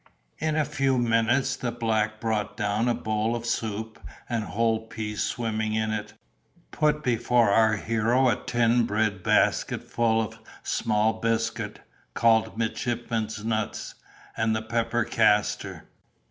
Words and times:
In 0.39 0.55
a 0.55 0.65
few 0.65 0.97
minutes 0.97 1.55
the 1.55 1.71
black 1.71 2.19
brought 2.19 2.57
down 2.57 2.87
a 2.87 2.95
bowl 2.95 3.35
of 3.35 3.45
soup 3.45 3.99
and 4.27 4.43
whole 4.45 4.87
peas 4.87 5.21
swimming 5.21 5.75
in 5.75 5.91
it, 5.91 6.15
put 6.71 7.03
before 7.03 7.51
our 7.51 7.75
hero 7.77 8.27
a 8.27 8.35
tin 8.43 8.85
bread 8.87 9.21
basket 9.21 9.83
full 9.83 10.19
of 10.19 10.39
small 10.63 11.13
biscuit, 11.21 11.81
called 12.15 12.57
midshipmen's 12.57 13.45
nuts, 13.45 13.93
and 14.35 14.55
the 14.55 14.63
pepper 14.63 15.03
caster. 15.03 15.85